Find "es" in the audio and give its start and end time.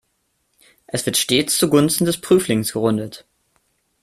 0.87-1.05